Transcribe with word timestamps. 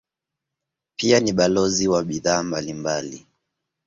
Pia 0.95 1.19
ni 1.19 1.31
balozi 1.33 1.87
wa 1.87 2.03
bidhaa 2.03 2.43
mbalimbali. 2.43 3.25